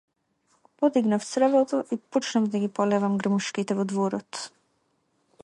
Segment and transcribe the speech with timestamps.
[0.63, 4.45] Го подигнав цревото и почнав да ги полевам грмушките во дворот.